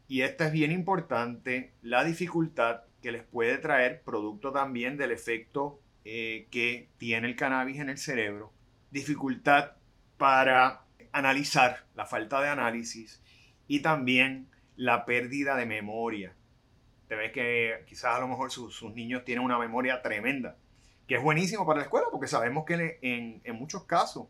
y 0.09 0.23
esta 0.23 0.47
es 0.47 0.53
bien 0.53 0.73
importante, 0.73 1.75
la 1.83 2.03
dificultad 2.03 2.81
que 3.03 3.13
les 3.13 3.23
puede 3.23 3.59
traer, 3.59 4.03
producto 4.03 4.53
también 4.53 4.97
del 4.97 5.13
efecto 5.13 5.81
eh, 6.05 6.49
que 6.51 6.89
tiene 6.97 7.29
el 7.29 7.37
cannabis 7.37 7.79
en 7.79 7.91
el 7.91 7.99
cerebro, 7.99 8.51
dificultad 8.91 9.73
para 10.17 10.87
analizar, 11.13 11.85
la 11.95 12.07
falta 12.07 12.41
de 12.41 12.49
análisis 12.49 13.23
y 13.67 13.81
también 13.81 14.49
la 14.77 15.05
pérdida 15.05 15.57
de 15.57 15.67
memoria. 15.67 16.35
Te 17.09 17.15
ves 17.15 17.33
que 17.33 17.85
quizás 17.87 18.17
a 18.17 18.21
lo 18.21 18.29
mejor 18.29 18.51
sus, 18.51 18.83
niños 18.95 19.25
tienen 19.25 19.45
una 19.45 19.59
memoria 19.59 20.01
tremenda, 20.01 20.57
que 21.07 21.17
es 21.17 21.23
buenísimo 21.23 21.67
para 21.67 21.81
la 21.81 21.85
escuela 21.85 22.07
porque 22.11 22.29
sabemos 22.29 22.65
que 22.65 22.99
en, 23.03 23.43
en 23.45 23.57
muchos 23.57 23.85
casos, 23.85 24.29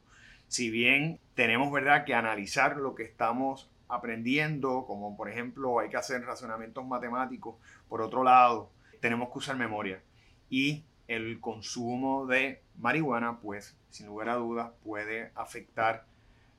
si 0.49 0.71
bien 0.71 1.21
tenemos 1.35 1.71
verdad 1.71 2.05
que 2.05 2.15
analizar 2.15 2.77
lo 2.79 2.97
que 2.97 3.05
estamos 3.05 3.71
aprendiendo, 3.89 4.85
como 4.87 5.17
por 5.17 5.31
ejemplo 5.31 5.79
hay 5.79 5.89
que 5.89 5.97
hacer 5.97 6.23
razonamientos 6.23 6.87
matemáticos, 6.87 7.57
por 7.89 8.03
otro 8.03 8.23
lado, 8.23 8.71
tenemos 9.01 9.31
que 9.31 9.39
usar 9.39 9.57
memoria. 9.57 10.03
Y 10.51 10.85
el 11.07 11.41
consumo 11.41 12.27
de 12.27 12.63
marihuana, 12.77 13.41
pues 13.41 13.77
sin 13.91 14.07
lugar 14.07 14.29
a 14.29 14.35
dudas, 14.35 14.71
puede 14.85 15.33
afectar 15.35 16.07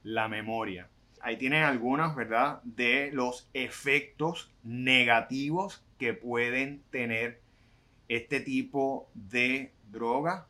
la 0.03 0.27
memoria. 0.27 0.89
Ahí 1.21 1.37
tienen 1.37 1.63
algunos, 1.63 2.15
¿verdad?, 2.15 2.61
de 2.63 3.11
los 3.11 3.49
efectos 3.53 4.51
negativos 4.63 5.83
que 5.97 6.13
pueden 6.13 6.81
tener 6.89 7.41
este 8.07 8.39
tipo 8.39 9.09
de 9.13 9.73
droga 9.91 10.47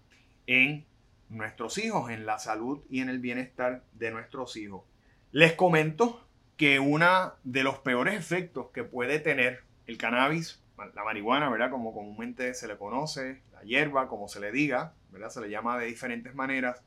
en 0.47 0.85
nuestros 1.29 1.77
hijos, 1.77 2.09
en 2.09 2.25
la 2.25 2.39
salud 2.39 2.81
y 2.89 3.01
en 3.01 3.09
el 3.09 3.19
bienestar 3.19 3.83
de 3.93 4.11
nuestros 4.11 4.55
hijos. 4.57 4.83
Les 5.31 5.53
comento 5.53 6.27
que 6.59 6.77
uno 6.77 7.35
de 7.45 7.63
los 7.63 7.79
peores 7.79 8.15
efectos 8.15 8.67
que 8.73 8.83
puede 8.83 9.19
tener 9.19 9.63
el 9.87 9.97
cannabis, 9.97 10.61
la 10.93 11.05
marihuana, 11.05 11.49
¿verdad? 11.49 11.71
Como 11.71 11.93
comúnmente 11.93 12.53
se 12.53 12.67
le 12.67 12.77
conoce, 12.77 13.41
la 13.53 13.61
hierba, 13.61 14.09
como 14.09 14.27
se 14.27 14.41
le 14.41 14.51
diga, 14.51 14.93
¿verdad? 15.09 15.29
Se 15.29 15.39
le 15.39 15.49
llama 15.49 15.79
de 15.79 15.85
diferentes 15.85 16.35
maneras, 16.35 16.83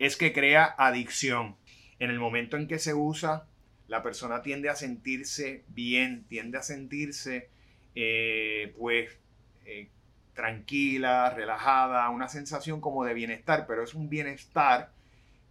es 0.00 0.16
que 0.16 0.32
crea 0.32 0.74
adicción. 0.76 1.54
En 2.00 2.10
el 2.10 2.18
momento 2.18 2.56
en 2.56 2.66
que 2.66 2.80
se 2.80 2.94
usa, 2.94 3.46
la 3.86 4.02
persona 4.02 4.42
tiende 4.42 4.68
a 4.68 4.74
sentirse 4.74 5.62
bien, 5.68 6.24
tiende 6.24 6.58
a 6.58 6.62
sentirse 6.62 7.48
eh, 7.94 8.74
pues 8.76 9.20
eh, 9.66 9.88
tranquila, 10.34 11.30
relajada, 11.30 12.10
una 12.10 12.26
sensación 12.26 12.80
como 12.80 13.04
de 13.04 13.14
bienestar, 13.14 13.66
pero 13.68 13.84
es 13.84 13.94
un 13.94 14.08
bienestar 14.08 14.90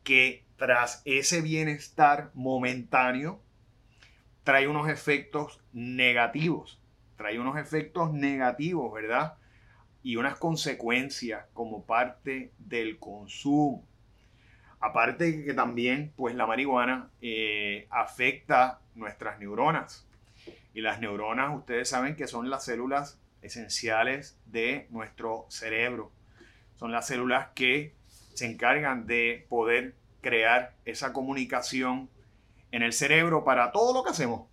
que 0.04 0.44
tras 0.58 1.02
ese 1.06 1.40
bienestar 1.40 2.32
momentáneo 2.34 3.40
trae 4.44 4.68
unos 4.68 4.90
efectos 4.90 5.62
negativos, 5.74 6.80
trae 7.16 7.40
unos 7.40 7.58
efectos 7.58 8.12
negativos, 8.14 8.92
¿verdad? 8.92 9.36
Y 10.04 10.16
unas 10.16 10.38
consecuencias 10.38 11.46
como 11.54 11.86
parte 11.86 12.52
del 12.58 12.98
consumo. 12.98 13.86
Aparte 14.80 15.46
que 15.46 15.54
también, 15.54 16.12
pues 16.16 16.34
la 16.34 16.48
marihuana 16.48 17.12
eh, 17.22 17.88
afecta 17.92 18.82
nuestras 18.96 19.40
neuronas. 19.40 20.08
Y 20.74 20.82
las 20.82 21.00
neuronas, 21.00 21.56
ustedes 21.56 21.90
saben 21.90 22.16
que 22.16 22.28
son 22.28 22.50
las 22.50 22.66
células 22.66 23.20
esenciales 23.44 24.40
de 24.48 24.88
nuestro 24.90 25.46
cerebro. 25.50 26.12
Son 26.76 26.92
las 26.92 27.08
células 27.08 27.50
que 27.54 27.94
se 28.34 28.48
encargan 28.48 29.06
de 29.06 29.46
poder 29.50 29.96
crear 30.22 30.74
esa 30.86 31.14
comunicación 31.14 32.10
en 32.72 32.84
el 32.84 32.94
cerebro 32.94 33.44
para 33.44 33.72
todo 33.72 33.94
lo 33.94 34.04
que 34.04 34.12
hacemos. 34.12 34.48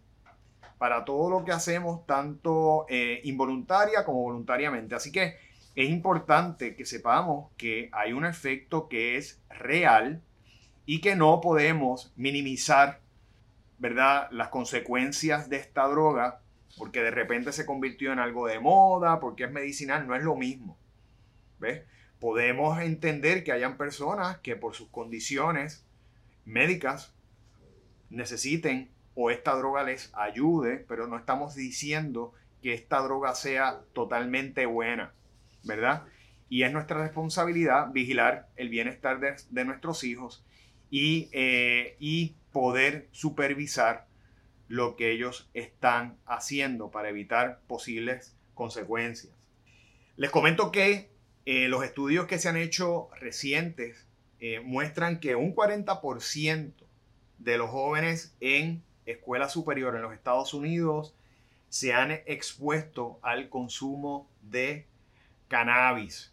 Para 0.78 1.04
todo 1.04 1.30
lo 1.30 1.44
que 1.44 1.52
hacemos, 1.52 2.06
tanto 2.06 2.86
eh, 2.88 3.20
involuntaria 3.24 4.04
como 4.04 4.22
voluntariamente. 4.22 4.94
Así 4.94 5.10
que 5.10 5.36
es 5.74 5.90
importante 5.90 6.76
que 6.76 6.84
sepamos 6.84 7.50
que 7.56 7.88
hay 7.92 8.12
un 8.12 8.24
efecto 8.24 8.88
que 8.88 9.16
es 9.16 9.40
real 9.48 10.22
y 10.86 11.00
que 11.00 11.16
no 11.16 11.40
podemos 11.40 12.12
minimizar 12.16 13.00
¿verdad? 13.78 14.28
Las 14.32 14.48
consecuencias 14.48 15.48
de 15.48 15.56
esta 15.56 15.86
droga, 15.86 16.40
porque 16.76 17.02
de 17.02 17.10
repente 17.10 17.52
se 17.52 17.64
convirtió 17.64 18.12
en 18.12 18.18
algo 18.18 18.46
de 18.46 18.58
moda, 18.58 19.20
porque 19.20 19.44
es 19.44 19.52
medicinal, 19.52 20.06
no 20.06 20.14
es 20.14 20.22
lo 20.22 20.36
mismo. 20.36 20.76
¿Ves? 21.60 21.82
Podemos 22.20 22.80
entender 22.80 23.44
que 23.44 23.52
hayan 23.52 23.76
personas 23.76 24.38
que 24.38 24.56
por 24.56 24.74
sus 24.74 24.88
condiciones 24.88 25.86
médicas 26.44 27.14
necesiten 28.10 28.90
o 29.14 29.30
esta 29.30 29.54
droga 29.54 29.82
les 29.82 30.10
ayude, 30.14 30.84
pero 30.88 31.06
no 31.06 31.16
estamos 31.16 31.54
diciendo 31.54 32.32
que 32.62 32.74
esta 32.74 32.98
droga 33.00 33.34
sea 33.34 33.80
totalmente 33.92 34.66
buena, 34.66 35.12
¿verdad? 35.64 36.04
Y 36.48 36.62
es 36.62 36.72
nuestra 36.72 37.02
responsabilidad 37.02 37.90
vigilar 37.92 38.48
el 38.56 38.68
bienestar 38.68 39.20
de, 39.20 39.64
nuestros 39.64 40.04
hijos 40.04 40.44
y, 40.90 41.28
eh, 41.32 41.96
y 41.98 42.36
poder 42.52 43.08
supervisar 43.12 44.06
lo 44.68 44.96
que 44.96 45.10
ellos 45.10 45.48
están 45.54 46.18
haciendo 46.26 46.90
para 46.90 47.08
evitar 47.08 47.60
posibles 47.66 48.36
consecuencias. 48.54 49.32
Les 50.16 50.30
comento 50.30 50.70
que 50.70 51.10
eh, 51.46 51.68
los 51.68 51.82
estudios 51.84 52.26
que 52.26 52.38
se 52.38 52.48
han 52.48 52.56
hecho 52.56 53.08
recientes 53.20 54.06
eh, 54.40 54.60
muestran 54.60 55.20
que 55.20 55.34
un 55.34 55.54
40% 55.54 56.72
de 57.38 57.58
los 57.58 57.70
jóvenes 57.70 58.34
en 58.40 58.82
escuela 59.06 59.48
superior 59.48 59.96
en 59.96 60.02
los 60.02 60.12
Estados 60.12 60.54
Unidos 60.54 61.14
se 61.68 61.92
han 61.92 62.10
expuesto 62.26 63.18
al 63.22 63.48
consumo 63.48 64.28
de 64.42 64.86
cannabis. 65.48 66.32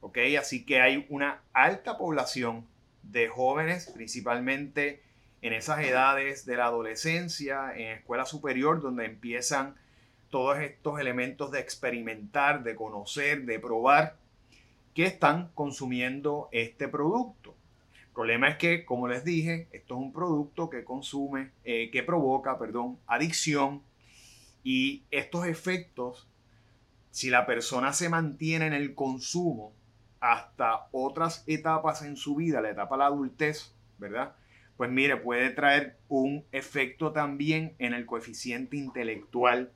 ¿Ok? 0.00 0.18
Así 0.38 0.64
que 0.64 0.80
hay 0.80 1.06
una 1.08 1.40
alta 1.52 1.98
población 1.98 2.66
de 3.02 3.28
jóvenes, 3.28 3.90
principalmente 3.94 5.02
en 5.42 5.52
esas 5.52 5.80
edades 5.84 6.46
de 6.46 6.56
la 6.56 6.66
adolescencia, 6.66 7.72
en 7.76 7.98
escuela 7.98 8.24
superior, 8.24 8.80
donde 8.80 9.04
empiezan 9.04 9.76
todos 10.30 10.58
estos 10.58 10.98
elementos 11.00 11.50
de 11.50 11.60
experimentar, 11.60 12.62
de 12.62 12.74
conocer, 12.74 13.44
de 13.44 13.58
probar, 13.58 14.16
que 14.94 15.04
están 15.04 15.50
consumiendo 15.54 16.48
este 16.52 16.88
producto. 16.88 17.54
Problema 18.16 18.48
es 18.48 18.56
que, 18.56 18.86
como 18.86 19.08
les 19.08 19.24
dije, 19.24 19.68
esto 19.72 19.94
es 19.94 20.00
un 20.00 20.10
producto 20.10 20.70
que 20.70 20.84
consume, 20.84 21.50
eh, 21.64 21.90
que 21.90 22.02
provoca, 22.02 22.58
perdón, 22.58 22.98
adicción 23.06 23.82
y 24.64 25.02
estos 25.10 25.46
efectos, 25.46 26.26
si 27.10 27.28
la 27.28 27.44
persona 27.44 27.92
se 27.92 28.08
mantiene 28.08 28.68
en 28.68 28.72
el 28.72 28.94
consumo 28.94 29.74
hasta 30.18 30.88
otras 30.92 31.44
etapas 31.46 32.00
en 32.00 32.16
su 32.16 32.36
vida, 32.36 32.62
la 32.62 32.70
etapa 32.70 32.94
de 32.94 33.00
la 33.00 33.06
adultez, 33.08 33.74
¿verdad? 33.98 34.34
Pues 34.78 34.90
mire, 34.90 35.18
puede 35.18 35.50
traer 35.50 35.98
un 36.08 36.42
efecto 36.52 37.12
también 37.12 37.74
en 37.78 37.92
el 37.92 38.06
coeficiente 38.06 38.78
intelectual 38.78 39.72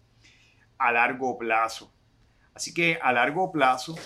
a 0.78 0.92
largo 0.92 1.36
plazo. 1.36 1.92
Así 2.54 2.72
que 2.72 2.98
a 3.02 3.12
largo 3.12 3.52
plazo, 3.52 3.96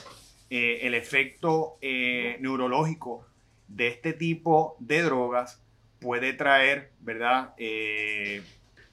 eh, 0.51 0.81
el 0.83 0.95
efecto 0.95 1.79
eh, 1.81 2.37
neurológico 2.41 3.29
de 3.75 3.89
este 3.89 4.13
tipo 4.13 4.77
de 4.79 5.03
drogas 5.03 5.61
puede 6.01 6.33
traer, 6.33 6.93
¿verdad? 7.01 7.55
Eh, 7.59 8.43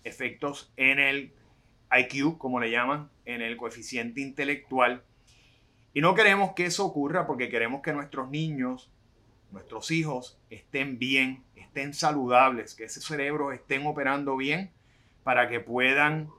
efectos 0.04 0.74
en 0.76 1.00
el 1.00 1.34
IQ, 1.92 2.38
como 2.38 2.60
le 2.60 2.72
llaman, 2.72 3.10
en 3.26 3.42
el 3.42 3.58
coeficiente 3.58 4.22
intelectual. 4.22 5.04
Y 5.94 6.02
no 6.02 6.16
queremos 6.16 6.54
que 6.54 6.66
eso 6.66 6.86
ocurra 6.86 7.28
porque 7.28 7.50
queremos 7.50 7.82
que 7.82 7.94
nuestros 7.94 8.30
niños, 8.32 8.90
nuestros 9.52 9.92
hijos 9.92 10.40
estén 10.50 10.98
bien, 10.98 11.44
estén 11.56 11.94
saludables, 11.94 12.74
que 12.74 12.86
ese 12.86 13.02
cerebro 13.02 13.52
estén 13.52 13.86
operando 13.86 14.36
bien 14.36 14.72
para 15.24 15.48
que 15.48 15.60
puedan 15.60 16.30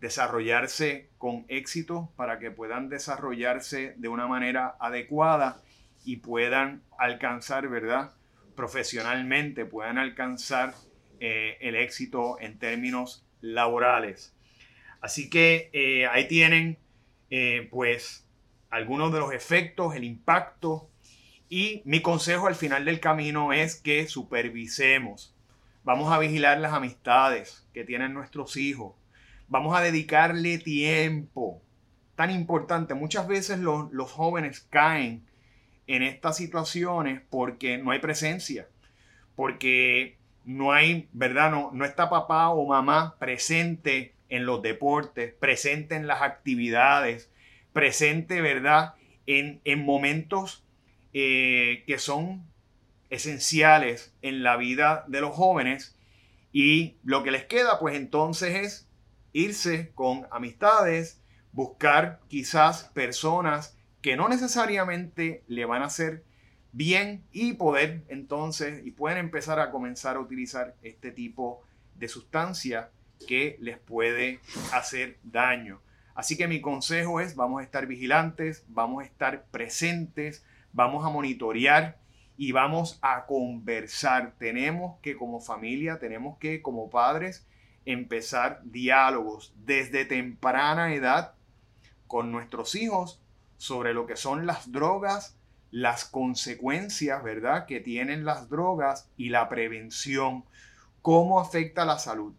desarrollarse 0.00 1.10
con 1.18 1.44
éxito, 1.48 2.10
para 2.16 2.38
que 2.38 2.50
puedan 2.50 2.88
desarrollarse 2.88 3.94
de 3.98 4.08
una 4.08 4.26
manera 4.26 4.76
adecuada 4.80 5.60
y 6.04 6.16
puedan 6.16 6.82
alcanzar, 6.98 7.68
¿verdad? 7.68 8.12
Profesionalmente, 8.54 9.64
puedan 9.64 9.98
alcanzar 9.98 10.74
eh, 11.20 11.56
el 11.60 11.76
éxito 11.76 12.38
en 12.40 12.58
términos 12.58 13.26
laborales. 13.40 14.34
Así 15.00 15.28
que 15.28 15.70
eh, 15.72 16.06
ahí 16.06 16.28
tienen, 16.28 16.78
eh, 17.30 17.68
pues, 17.70 18.26
algunos 18.70 19.12
de 19.12 19.20
los 19.20 19.32
efectos, 19.32 19.94
el 19.94 20.04
impacto. 20.04 20.88
Y 21.48 21.82
mi 21.84 22.00
consejo 22.00 22.46
al 22.46 22.54
final 22.54 22.84
del 22.84 23.00
camino 23.00 23.52
es 23.52 23.76
que 23.76 24.08
supervisemos. 24.08 25.34
Vamos 25.82 26.12
a 26.12 26.18
vigilar 26.18 26.58
las 26.58 26.72
amistades 26.72 27.66
que 27.74 27.84
tienen 27.84 28.14
nuestros 28.14 28.56
hijos 28.56 28.94
Vamos 29.48 29.76
a 29.76 29.82
dedicarle 29.82 30.58
tiempo. 30.58 31.62
Tan 32.16 32.30
importante. 32.30 32.94
Muchas 32.94 33.28
veces 33.28 33.58
los, 33.58 34.10
jóvenes 34.10 34.66
caen 34.70 35.24
en 35.86 36.02
estas 36.02 36.36
situaciones 36.36 37.20
porque 37.30 37.78
no 37.78 37.90
hay 37.90 37.98
presencia. 37.98 38.68
Porque 39.36 40.16
no 40.44 40.72
hay, 40.72 41.08
¿verdad? 41.12 41.50
No, 41.50 41.70
no 41.72 41.84
está 41.84 42.08
papá 42.10 42.50
o 42.50 42.66
mamá 42.66 43.16
presente 43.18 44.14
en 44.28 44.46
los 44.46 44.62
deportes, 44.62 45.34
presente 45.34 45.94
en 45.96 46.06
las 46.06 46.22
actividades, 46.22 47.30
presente, 47.72 48.40
¿verdad? 48.40 48.94
En, 49.26 49.60
en 49.64 49.84
momentos 49.84 50.64
eh, 51.12 51.84
que 51.86 51.98
son 51.98 52.44
esenciales 53.10 54.12
en 54.22 54.42
la 54.42 54.56
vida 54.56 55.04
de 55.08 55.20
los 55.20 55.34
jóvenes. 55.34 55.96
Y 56.52 56.96
lo 57.04 57.22
que 57.22 57.30
les 57.30 57.44
queda, 57.44 57.78
pues 57.78 57.96
entonces 57.96 58.54
es 58.56 58.88
irse 59.32 59.92
con 59.94 60.26
amistades, 60.30 61.20
buscar 61.52 62.20
quizás 62.28 62.90
personas 62.94 63.76
que 64.04 64.18
no 64.18 64.28
necesariamente 64.28 65.44
le 65.48 65.64
van 65.64 65.80
a 65.80 65.86
hacer 65.86 66.24
bien 66.72 67.24
y 67.32 67.54
poder 67.54 68.04
entonces 68.08 68.86
y 68.86 68.90
pueden 68.90 69.16
empezar 69.16 69.58
a 69.58 69.70
comenzar 69.70 70.16
a 70.16 70.20
utilizar 70.20 70.74
este 70.82 71.10
tipo 71.10 71.62
de 71.94 72.08
sustancia 72.08 72.90
que 73.26 73.56
les 73.60 73.78
puede 73.78 74.40
hacer 74.74 75.16
daño. 75.22 75.80
Así 76.14 76.36
que 76.36 76.48
mi 76.48 76.60
consejo 76.60 77.18
es, 77.18 77.34
vamos 77.34 77.62
a 77.62 77.64
estar 77.64 77.86
vigilantes, 77.86 78.66
vamos 78.68 79.02
a 79.02 79.06
estar 79.06 79.46
presentes, 79.46 80.44
vamos 80.74 81.06
a 81.06 81.08
monitorear 81.08 81.96
y 82.36 82.52
vamos 82.52 82.98
a 83.00 83.24
conversar. 83.24 84.34
Tenemos 84.38 85.00
que 85.00 85.16
como 85.16 85.40
familia, 85.40 85.98
tenemos 85.98 86.36
que 86.36 86.60
como 86.60 86.90
padres 86.90 87.46
empezar 87.86 88.60
diálogos 88.64 89.54
desde 89.64 90.04
temprana 90.04 90.94
edad 90.94 91.32
con 92.06 92.32
nuestros 92.32 92.74
hijos 92.74 93.23
sobre 93.64 93.94
lo 93.94 94.06
que 94.06 94.14
son 94.14 94.44
las 94.44 94.70
drogas, 94.72 95.38
las 95.70 96.04
consecuencias, 96.04 97.24
¿verdad?, 97.24 97.64
que 97.64 97.80
tienen 97.80 98.26
las 98.26 98.50
drogas 98.50 99.08
y 99.16 99.30
la 99.30 99.48
prevención, 99.48 100.44
cómo 101.00 101.40
afecta 101.40 101.86
la 101.86 101.98
salud. 101.98 102.34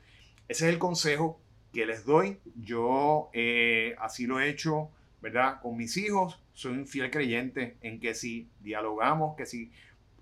Ese 0.47 0.67
es 0.67 0.73
el 0.73 0.77
consejo 0.77 1.39
que 1.73 1.87
les 1.87 2.05
doy. 2.05 2.37
Yo 2.61 3.31
eh, 3.33 3.95
así 3.97 4.27
lo 4.27 4.39
he 4.39 4.49
hecho, 4.49 4.91
¿verdad?, 5.19 5.61
con 5.63 5.75
mis 5.77 5.97
hijos. 5.97 6.39
Soy 6.53 6.73
un 6.73 6.85
fiel 6.85 7.09
creyente 7.09 7.75
en 7.81 7.99
que 7.99 8.13
si 8.13 8.47
dialogamos, 8.59 9.35
que 9.35 9.47
si 9.47 9.71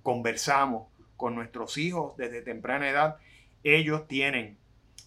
conversamos 0.03 0.87
con 1.17 1.35
nuestros 1.35 1.77
hijos 1.77 2.15
desde 2.15 2.41
temprana 2.41 2.89
edad, 2.89 3.17
ellos 3.65 4.07
tienen 4.07 4.55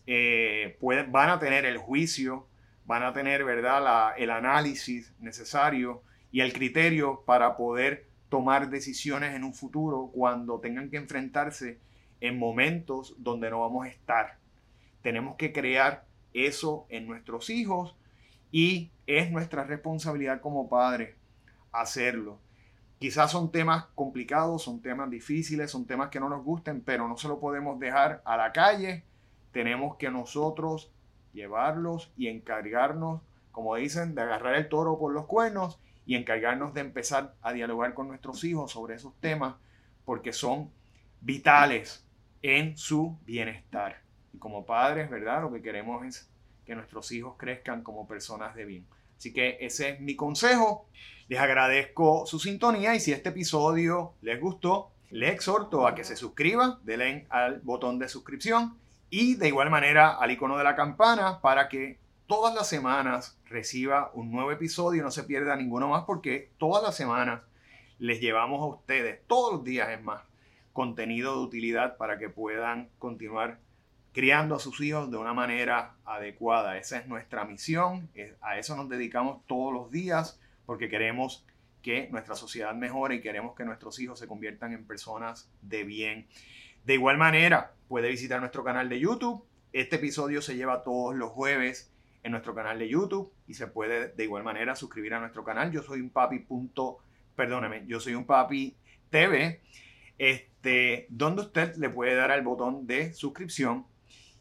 eh, 0.07 0.77
van 1.09 1.31
a 1.31 1.39
tener 1.39 1.65
el 1.65 1.79
juicio, 1.79 2.47
van 2.87 3.03
a 3.03 3.13
tener 3.13 3.45
¿verdad? 3.45 4.15
el 4.17 4.31
análisis 4.31 5.13
necesario 5.19 6.03
y 6.31 6.41
el 6.41 6.53
criterio 6.53 7.23
para 7.27 7.57
poder 7.57 8.07
tomar 8.29 8.71
decisiones 8.71 9.35
en 9.35 9.45
un 9.45 9.55
futuro 9.55 10.11
cuando 10.13 10.61
tengan 10.61 10.91
que 10.91 10.97
enfrentarse 10.97 11.79
en 12.21 12.39
momentos 12.39 13.15
donde 13.19 13.51
no 13.51 13.61
vamos 13.61 13.87
a 13.87 13.89
estar. 13.89 14.39
Tenemos 15.03 15.37
que 15.37 15.53
crear 15.53 16.05
eso 16.33 16.87
en 16.89 17.07
nuestros 17.07 17.51
hijos 17.51 17.97
y 18.51 18.91
es 19.07 19.31
nuestra 19.31 19.65
responsabilidad 19.65 20.41
como 20.41 20.69
padres 20.69 21.15
hacerlo. 21.73 22.39
Quizás 22.99 23.31
son 23.31 23.53
temas 23.53 23.85
complicados, 23.95 24.63
son 24.63 24.81
temas 24.81 25.11
difíciles, 25.11 25.71
son 25.71 25.87
temas 25.87 26.09
que 26.09 26.19
no 26.19 26.29
nos 26.29 26.43
gusten, 26.43 26.81
pero 26.81 27.07
no 27.07 27.17
se 27.17 27.29
lo 27.29 27.39
podemos 27.39 27.79
dejar 27.79 28.23
a 28.25 28.37
la 28.37 28.53
calle 28.53 29.05
tenemos 29.57 29.97
que 29.97 30.11
nosotros 30.11 30.93
llevarlos 31.37 32.11
y 32.17 32.27
encargarnos, 32.29 33.21
como 33.53 33.77
dicen, 33.77 34.15
de 34.15 34.23
agarrar 34.23 34.57
el 34.57 34.69
toro 34.69 34.99
por 34.99 35.13
los 35.13 35.27
cuernos 35.27 35.79
y 36.07 36.17
encargarnos 36.17 36.75
de 36.75 36.81
empezar 36.81 37.35
a 37.43 37.53
dialogar 37.53 37.95
con 37.95 38.09
nuestros 38.09 38.43
hijos 38.43 38.73
sobre 38.73 38.97
esos 38.97 39.15
temas 39.21 39.57
porque 40.05 40.33
son 40.33 40.71
vitales 41.21 42.05
en 42.43 42.77
su 42.77 43.19
bienestar. 43.25 44.03
Y 44.33 44.39
como 44.39 44.65
padres, 44.65 45.11
¿verdad? 45.11 45.43
Lo 45.43 45.53
que 45.53 45.63
queremos 45.63 46.05
es 46.05 46.31
que 46.65 46.75
nuestros 46.75 47.13
hijos 47.13 47.37
crezcan 47.37 47.83
como 47.83 48.09
personas 48.09 48.55
de 48.55 48.65
bien. 48.65 48.87
Así 49.17 49.33
que 49.33 49.59
ese 49.61 49.91
es 49.91 50.01
mi 50.01 50.17
consejo. 50.17 50.89
Les 51.29 51.39
agradezco 51.39 52.27
su 52.27 52.39
sintonía 52.39 52.95
y 52.95 53.01
si 53.01 53.13
este 53.13 53.31
episodio 53.31 54.15
les 54.23 54.41
gustó, 54.41 54.91
les 55.11 55.33
exhorto 55.33 55.87
a 55.87 55.95
que 55.95 56.05
se 56.05 56.17
suscriban, 56.17 56.79
denle 56.85 57.27
al 57.31 57.61
botón 57.61 57.99
de 57.99 58.09
suscripción 58.09 58.77
y 59.11 59.37
de 59.37 59.49
igual 59.49 59.71
manera 59.71 60.17
al 60.17 60.31
icono 60.31 60.59
de 60.59 60.65
la 60.65 60.77
campana 60.77 61.41
para 61.41 61.69
que 61.69 61.99
todas 62.27 62.55
las 62.55 62.69
semanas 62.69 63.39
reciba 63.47 64.11
un 64.15 64.33
nuevo 64.33 64.51
episodio 64.51 65.03
no 65.03 65.11
se 65.11 65.25
pierda 65.25 65.57
ninguno 65.57 65.89
más 65.89 66.05
porque 66.05 66.51
todas 66.59 66.83
las 66.83 66.97
semanas 66.97 67.43
les 67.99 68.21
llevamos 68.21 68.61
a 68.61 68.67
ustedes, 68.67 69.21
todos 69.27 69.53
los 69.55 69.65
días 69.65 69.89
es 69.91 70.03
más, 70.03 70.23
contenido 70.73 71.37
de 71.37 71.45
utilidad 71.45 71.97
para 71.97 72.19
que 72.19 72.29
puedan 72.29 72.91
continuar 72.99 73.59
criando 74.13 74.55
a 74.55 74.59
sus 74.59 74.81
hijos 74.81 75.11
de 75.11 75.17
una 75.17 75.33
manera 75.33 75.95
adecuada. 76.05 76.77
Esa 76.79 76.99
es 76.99 77.07
nuestra 77.07 77.45
misión, 77.45 78.09
a 78.41 78.59
eso 78.59 78.77
nos 78.77 78.89
dedicamos 78.89 79.43
todos 79.47 79.73
los 79.73 79.91
días 79.91 80.41
porque 80.67 80.89
queremos 80.89 81.47
que 81.81 82.09
nuestra 82.11 82.35
sociedad 82.35 82.75
mejore 82.75 83.17
y 83.17 83.21
queremos 83.21 83.55
que 83.55 83.65
nuestros 83.65 84.01
hijos 84.01 84.19
se 84.19 84.27
conviertan 84.27 84.73
en 84.73 84.85
personas 84.87 85.49
de 85.63 85.85
bien. 85.85 86.27
De 86.85 86.95
igual 86.95 87.17
manera, 87.17 87.76
puede 87.89 88.09
visitar 88.09 88.41
nuestro 88.41 88.65
canal 88.65 88.89
de 88.89 89.01
YouTube. 89.01 89.45
Este 89.73 89.97
episodio 89.97 90.43
se 90.43 90.57
lleva 90.57 90.83
todos 90.83 91.15
los 91.15 91.31
jueves 91.31 91.93
en 92.23 92.33
nuestro 92.33 92.55
canal 92.55 92.79
de 92.79 92.89
YouTube 92.89 93.33
y 93.47 93.55
se 93.55 93.67
puede 93.69 94.09
de 94.09 94.25
igual 94.25 94.43
manera 94.43 94.75
suscribir 94.75 95.15
a 95.15 95.21
nuestro 95.21 95.45
canal. 95.45 95.71
Yo 95.71 95.83
soy 95.83 96.01
un 96.01 96.11
papi. 96.11 96.41
Punto, 96.41 96.99
perdóneme, 97.35 97.85
yo 97.87 98.01
soy 98.01 98.15
un 98.15 98.25
papi 98.25 98.77
TV, 99.11 99.61
este, 100.19 101.07
donde 101.09 101.43
usted 101.43 101.77
le 101.77 101.91
puede 101.91 102.15
dar 102.15 102.31
al 102.31 102.43
botón 102.43 102.87
de 102.87 103.13
suscripción 103.13 103.87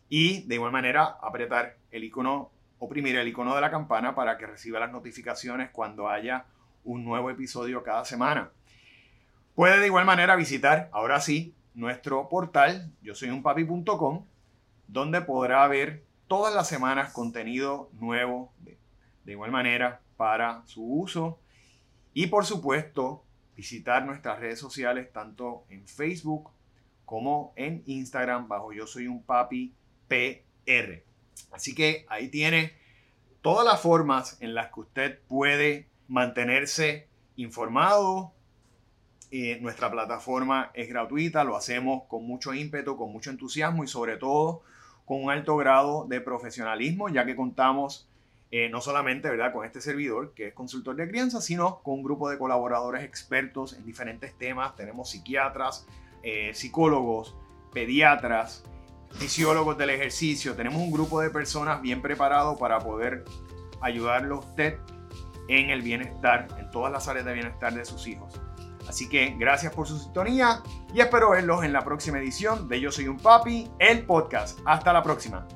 y 0.10 0.44
de 0.48 0.56
igual 0.56 0.72
manera 0.72 1.18
apretar 1.22 1.78
el 1.92 2.04
icono, 2.04 2.52
oprimir 2.80 3.16
el 3.18 3.28
icono 3.28 3.54
de 3.54 3.62
la 3.62 3.72
campana 3.72 4.16
para 4.16 4.38
que 4.38 4.48
reciba 4.48 4.80
las 4.80 4.92
notificaciones 4.92 5.70
cuando 5.72 6.10
haya 6.10 6.46
un 6.84 7.04
nuevo 7.04 7.30
episodio 7.30 7.84
cada 7.84 8.06
semana. 8.06 8.52
Puede 9.54 9.80
de 9.80 9.88
igual 9.88 10.06
manera 10.06 10.36
visitar, 10.36 10.90
ahora 10.92 11.22
sí, 11.22 11.54
nuestro 11.76 12.28
portal, 12.30 12.92
yo 13.02 13.14
soy 13.14 13.30
un 13.30 13.44
papi.com, 13.44 14.26
donde 14.88 15.22
podrá 15.22 15.68
ver 15.68 16.04
todas 16.28 16.54
las 16.56 16.68
semanas 16.68 17.14
contenido 17.14 17.90
nuevo 18.00 18.52
de, 18.60 18.78
de 19.24 19.32
igual 19.34 19.52
manera 19.52 20.02
para 20.18 20.66
su 20.66 20.84
uso. 20.84 21.40
Y 22.14 22.28
por 22.28 22.46
supuesto, 22.46 23.24
visitar 23.56 24.06
nuestras 24.06 24.40
redes 24.40 24.60
sociales 24.60 25.12
tanto 25.12 25.66
en 25.70 25.88
Facebook 25.88 26.50
como 27.06 27.54
en 27.56 27.84
Instagram 27.86 28.48
bajo 28.48 28.74
yo 28.74 28.88
soy 28.88 29.08
un 29.08 29.22
papi 29.24 29.74
PR. 30.08 31.04
Así 31.52 31.76
que 31.76 32.06
ahí 32.10 32.30
tiene 32.30 32.74
todas 33.42 33.66
las 33.66 33.82
formas 33.82 34.38
en 34.42 34.56
las 34.56 34.74
que 34.74 34.80
usted 34.80 35.20
puede 35.28 35.88
mantenerse 36.08 37.08
informado. 37.36 38.34
Eh, 39.32 39.58
nuestra 39.62 39.92
plataforma 39.92 40.72
es 40.74 40.88
gratuita, 40.88 41.44
lo 41.44 41.56
hacemos 41.56 42.04
con 42.08 42.26
mucho 42.26 42.54
ímpetu, 42.54 42.96
con 42.96 43.12
mucho 43.12 43.32
entusiasmo 43.32 43.84
y 43.84 43.88
sobre 43.88 44.18
todo 44.18 44.62
con 45.06 45.24
un 45.24 45.32
alto 45.32 45.58
grado 45.58 46.06
de 46.08 46.22
profesionalismo, 46.22 47.10
ya 47.10 47.26
que 47.26 47.36
contamos 47.36 48.08
eh, 48.52 48.70
no 48.70 48.80
solamente 48.80 49.30
¿verdad? 49.30 49.52
con 49.52 49.66
este 49.66 49.82
servidor, 49.82 50.34
que 50.34 50.48
es 50.48 50.54
consultor 50.54 50.96
de 50.96 51.08
crianza, 51.08 51.42
sino 51.42 51.80
con 51.80 51.96
un 51.96 52.04
grupo 52.04 52.30
de 52.30 52.38
colaboradores 52.38 53.04
expertos 53.04 53.74
en 53.74 53.86
diferentes 53.86 54.34
temas. 54.38 54.76
Tenemos 54.76 55.10
psiquiatras, 55.10 55.88
eh, 56.24 56.52
psicólogos, 56.54 57.36
pediatras, 57.74 58.64
fisiólogos 59.12 59.78
del 59.78 59.90
ejercicio. 59.90 60.56
Tenemos 60.56 60.82
un 60.82 60.92
grupo 60.92 61.20
de 61.22 61.30
personas 61.30 61.82
bien 61.82 62.02
preparado 62.02 62.58
para 62.58 62.80
poder 62.80 63.26
ayudarlo 63.82 64.36
a 64.36 64.40
usted 64.40 64.78
en 65.48 65.70
el 65.70 65.82
bienestar, 65.82 66.48
en 66.60 66.72
todas 66.72 66.92
las 66.92 67.08
áreas 67.08 67.26
de 67.26 67.34
bienestar 67.34 67.74
de 67.74 67.86
sus 67.86 68.08
hijos. 68.08 68.40
Así 68.88 69.10
que 69.10 69.36
gracias 69.38 69.74
por 69.74 69.88
su 69.88 69.98
sintonía 69.98 70.62
y 70.94 71.02
espero 71.02 71.32
verlos 71.32 71.64
en 71.64 71.74
la 71.74 71.84
próxima 71.84 72.20
edición 72.20 72.68
de 72.68 72.80
Yo 72.80 72.92
Soy 72.92 73.08
un 73.08 73.18
Papi, 73.18 73.70
el 73.80 74.06
podcast. 74.06 74.60
Hasta 74.66 74.94
la 74.94 75.04
próxima. 75.04 75.48